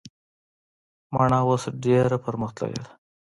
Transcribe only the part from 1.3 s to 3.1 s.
اوس ډیره پرمختللي ده